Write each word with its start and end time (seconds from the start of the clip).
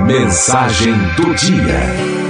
Mensagem 0.00 0.92
do 1.16 1.34
dia. 1.34 1.78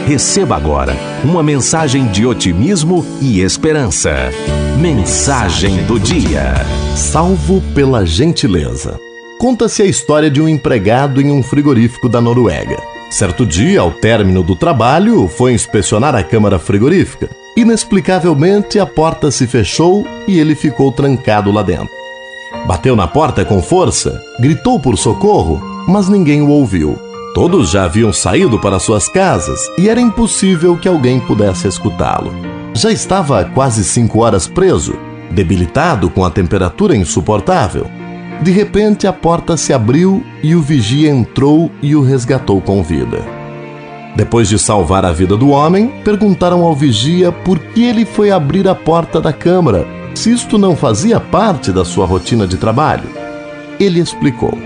Receba 0.06 0.54
agora 0.54 0.95
uma 1.24 1.42
mensagem 1.42 2.06
de 2.06 2.26
otimismo 2.26 3.04
e 3.21 3.40
esperança. 3.40 4.30
Mensagem 4.79 5.82
do 5.85 5.98
dia. 5.98 6.54
Salvo 6.95 7.62
pela 7.74 8.04
gentileza. 8.04 9.00
Conta-se 9.38 9.82
a 9.82 9.87
história 9.87 10.30
de 10.30 10.42
um 10.42 10.48
empregado 10.48 11.21
em 11.21 11.30
um 11.30 11.42
frigorífico 11.42 12.08
da 12.08 12.21
Noruega. 12.21 12.77
Certo 13.10 13.46
dia, 13.46 13.81
ao 13.81 13.90
término 13.90 14.42
do 14.42 14.54
trabalho, 14.54 15.26
foi 15.26 15.54
inspecionar 15.54 16.15
a 16.15 16.23
câmara 16.23 16.59
frigorífica. 16.59 17.30
Inexplicavelmente, 17.56 18.78
a 18.78 18.87
porta 18.87 19.30
se 19.30 19.46
fechou 19.46 20.06
e 20.28 20.38
ele 20.38 20.55
ficou 20.55 20.92
trancado 20.92 21.51
lá 21.51 21.62
dentro. 21.62 21.91
Bateu 22.66 22.95
na 22.95 23.09
porta 23.09 23.45
com 23.45 23.62
força, 23.62 24.23
gritou 24.38 24.78
por 24.78 24.98
socorro, 24.98 25.60
mas 25.88 26.09
ninguém 26.09 26.42
o 26.42 26.51
ouviu. 26.51 27.13
Todos 27.34 27.70
já 27.70 27.82
haviam 27.82 28.12
saído 28.12 28.60
para 28.60 28.78
suas 28.78 29.09
casas 29.09 29.59
e 29.77 29.88
era 29.88 30.00
impossível 30.00 30.77
que 30.77 30.86
alguém 30.86 31.18
pudesse 31.18 31.66
escutá-lo. 31.66 32.32
Já 32.72 32.92
estava 32.92 33.45
quase 33.45 33.82
cinco 33.82 34.20
horas 34.20 34.46
preso, 34.46 34.95
debilitado 35.32 36.09
com 36.09 36.24
a 36.24 36.30
temperatura 36.30 36.95
insuportável. 36.95 37.90
De 38.40 38.52
repente, 38.52 39.04
a 39.09 39.12
porta 39.12 39.56
se 39.56 39.73
abriu 39.73 40.24
e 40.45 40.54
o 40.54 40.62
vigia 40.62 41.10
entrou 41.10 41.73
e 41.82 41.96
o 41.96 42.02
resgatou 42.02 42.60
com 42.60 42.84
vida. 42.84 43.20
Depois 44.14 44.48
de 44.48 44.56
salvar 44.56 45.04
a 45.04 45.10
vida 45.10 45.37
do 45.37 45.48
homem, 45.48 45.88
perguntaram 46.04 46.62
ao 46.62 46.73
vigia 46.73 47.32
por 47.32 47.59
que 47.59 47.82
ele 47.82 48.04
foi 48.04 48.30
abrir 48.30 48.68
a 48.68 48.76
porta 48.76 49.20
da 49.20 49.32
câmara 49.32 49.84
se 50.14 50.30
isto 50.30 50.56
não 50.56 50.76
fazia 50.76 51.18
parte 51.18 51.73
da 51.73 51.84
sua 51.84 52.06
rotina 52.06 52.46
de 52.46 52.56
trabalho. 52.56 53.09
Ele 53.80 53.98
explicou: 53.98 54.56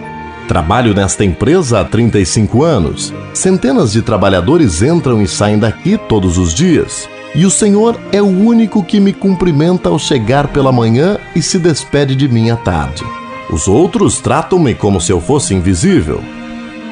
Trabalho 0.49 0.95
nesta 0.95 1.27
empresa 1.27 1.81
há 1.81 1.85
35 1.85 2.65
anos. 2.65 3.13
Centenas 3.35 3.93
de 3.93 4.01
trabalhadores 4.01 4.81
entram 4.81 5.21
e 5.21 5.29
saem 5.29 5.59
daqui 5.59 5.99
todos 6.09 6.39
os 6.39 6.55
dias. 6.55 7.07
E 7.35 7.45
o 7.45 7.51
Senhor 7.51 8.01
é 8.11 8.23
o 8.23 8.27
único 8.27 8.83
que 8.83 8.99
me 8.99 9.13
cumprimenta 9.13 9.91
ao 9.91 9.99
chegar 9.99 10.49
pela 10.49 10.73
manhã 10.73 11.19
e 11.37 11.43
se 11.43 11.59
despede 11.59 12.17
de 12.17 12.27
mim 12.27 12.49
à 12.49 12.57
tarde. 12.57 13.05
Os 13.51 13.69
outros 13.69 14.21
tratam-me 14.21 14.75
como 14.75 15.03
se 15.03 15.13
eu 15.13 15.21
fosse 15.21 15.53
invisível. 15.55 16.23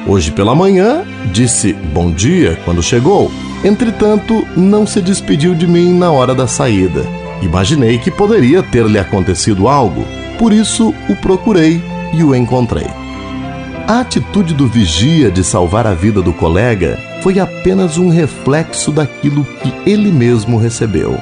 Hoje 0.05 0.31
pela 0.31 0.53
manhã, 0.53 1.03
disse 1.33 1.73
bom 1.73 2.11
dia 2.11 2.59
quando 2.63 2.83
chegou. 2.83 3.31
Entretanto, 3.63 4.45
não 4.55 4.85
se 4.85 5.01
despediu 5.01 5.55
de 5.55 5.65
mim 5.65 5.97
na 5.97 6.11
hora 6.11 6.35
da 6.35 6.45
saída. 6.45 7.03
Imaginei 7.41 7.97
que 7.97 8.11
poderia 8.11 8.61
ter-lhe 8.61 8.99
acontecido 8.99 9.67
algo, 9.67 10.05
por 10.37 10.53
isso 10.53 10.93
o 11.09 11.15
procurei 11.15 11.81
e 12.13 12.23
o 12.23 12.35
encontrei. 12.35 13.06
A 13.87 14.01
atitude 14.01 14.53
do 14.53 14.67
vigia 14.67 15.31
de 15.31 15.45
salvar 15.45 15.87
a 15.87 15.93
vida 15.93 16.21
do 16.21 16.33
colega 16.33 16.99
foi 17.23 17.39
apenas 17.39 17.97
um 17.97 18.09
reflexo 18.09 18.91
daquilo 18.91 19.45
que 19.45 19.73
ele 19.89 20.11
mesmo 20.11 20.57
recebeu. 20.57 21.17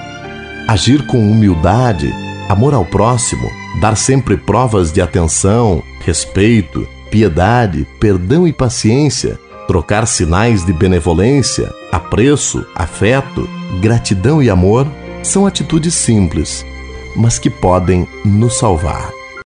Agir 0.67 1.05
com 1.05 1.29
humildade, 1.29 2.11
amor 2.49 2.73
ao 2.73 2.83
próximo, 2.83 3.47
dar 3.79 3.95
sempre 3.95 4.35
provas 4.35 4.91
de 4.91 4.99
atenção, 4.99 5.83
respeito, 5.99 6.87
piedade, 7.11 7.85
perdão 7.99 8.47
e 8.47 8.51
paciência, 8.51 9.39
trocar 9.67 10.07
sinais 10.07 10.65
de 10.65 10.73
benevolência, 10.73 11.71
apreço, 11.91 12.65
afeto, 12.73 13.47
gratidão 13.79 14.41
e 14.41 14.49
amor 14.49 14.87
são 15.21 15.45
atitudes 15.45 15.93
simples, 15.93 16.65
mas 17.15 17.37
que 17.37 17.51
podem 17.51 18.07
nos 18.25 18.57
salvar. 18.57 19.11